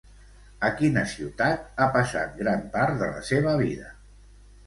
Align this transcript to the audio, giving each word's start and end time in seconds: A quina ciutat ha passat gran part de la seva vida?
A 0.67 0.69
quina 0.79 1.01
ciutat 1.09 1.67
ha 1.75 1.87
passat 1.97 2.33
gran 2.41 2.65
part 2.77 2.97
de 3.03 3.09
la 3.13 3.21
seva 3.27 3.53
vida? 3.63 3.93